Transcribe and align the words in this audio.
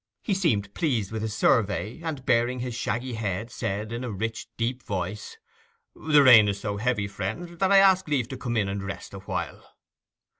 He 0.23 0.33
seemed 0.33 0.73
pleased 0.73 1.11
with 1.11 1.21
his 1.21 1.35
survey, 1.37 2.01
and, 2.01 2.25
baring 2.25 2.59
his 2.61 2.73
shaggy 2.73 3.13
head, 3.13 3.51
said, 3.51 3.91
in 3.91 4.03
a 4.03 4.09
rich 4.09 4.47
deep 4.57 4.81
voice, 4.81 5.37
'The 5.95 6.23
rain 6.23 6.47
is 6.47 6.59
so 6.59 6.77
heavy, 6.77 7.07
friends, 7.07 7.59
that 7.59 7.71
I 7.71 7.77
ask 7.77 8.07
leave 8.07 8.27
to 8.29 8.37
come 8.37 8.57
in 8.57 8.67
and 8.67 8.81
rest 8.81 9.13
awhile. 9.13 9.75